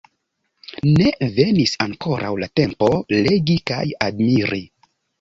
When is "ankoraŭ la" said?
1.87-2.51